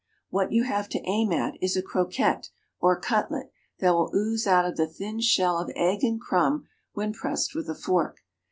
What 0.31 0.51
you 0.51 0.63
have 0.63 0.89
to 0.89 1.01
aim 1.07 1.31
at 1.31 1.61
is 1.61 1.77
a 1.77 1.83
croquette 1.83 2.49
or 2.79 2.99
cutlet 2.99 3.51
that 3.77 3.91
will 3.91 4.09
ooze 4.15 4.47
out 4.47 4.65
of 4.65 4.75
the 4.75 4.87
thin 4.87 5.19
shell 5.19 5.59
of 5.59 5.69
egg 5.75 6.03
and 6.03 6.19
crumb 6.19 6.67
when 6.93 7.13
pressed 7.13 7.53
with 7.53 7.69
a 7.69 7.75
fork. 7.75 8.17